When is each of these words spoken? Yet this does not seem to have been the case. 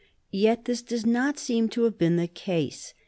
Yet 0.31 0.65
this 0.65 0.81
does 0.81 1.05
not 1.05 1.37
seem 1.37 1.69
to 1.69 1.83
have 1.83 1.99
been 1.99 2.15
the 2.15 2.27
case. 2.27 2.95